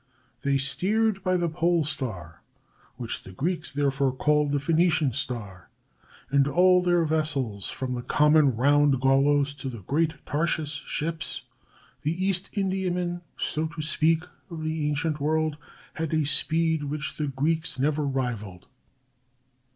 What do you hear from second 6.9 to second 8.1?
vessels, from the